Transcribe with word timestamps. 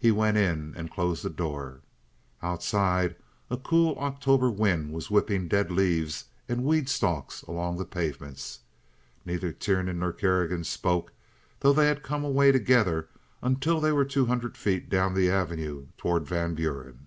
He 0.00 0.10
went 0.10 0.36
in 0.36 0.74
and 0.76 0.90
closed 0.90 1.22
the 1.22 1.30
door. 1.30 1.82
Outside 2.42 3.14
a 3.48 3.56
cool 3.56 3.96
October 3.98 4.50
wind 4.50 4.92
was 4.92 5.12
whipping 5.12 5.46
dead 5.46 5.70
leaves 5.70 6.24
and 6.48 6.64
weed 6.64 6.88
stalks 6.88 7.42
along 7.42 7.76
the 7.78 7.84
pavements. 7.84 8.58
Neither 9.24 9.52
Tiernan 9.52 10.00
nor 10.00 10.12
Kerrigan 10.12 10.64
spoke, 10.64 11.12
though 11.60 11.72
they 11.72 11.86
had 11.86 12.02
come 12.02 12.24
away 12.24 12.50
together, 12.50 13.10
until 13.42 13.78
they 13.80 13.92
were 13.92 14.04
two 14.04 14.26
hundred 14.26 14.56
feet 14.56 14.88
down 14.90 15.14
the 15.14 15.30
avenue 15.30 15.86
toward 15.96 16.26
Van 16.26 16.56
Buren. 16.56 17.06